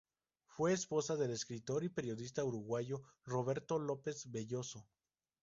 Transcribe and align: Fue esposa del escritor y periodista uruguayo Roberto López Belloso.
Fue 0.47 0.73
esposa 0.73 1.15
del 1.15 1.29
escritor 1.29 1.83
y 1.83 1.89
periodista 1.89 2.43
uruguayo 2.43 3.03
Roberto 3.23 3.77
López 3.77 4.31
Belloso. 4.31 4.87